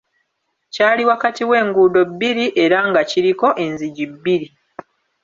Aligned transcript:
Kyali 0.73 1.03
wakati 1.09 1.41
w'enguudo 1.49 2.01
bbiri, 2.09 2.45
era 2.63 2.79
nga 2.89 3.01
kiriko 3.09 3.47
enzigi 3.65 4.05
bbiri. 4.13 4.47